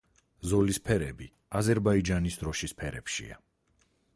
[0.51, 1.27] ზოლის ფერები
[1.61, 3.39] აზერბაიჯანის დროშის ფერებშია.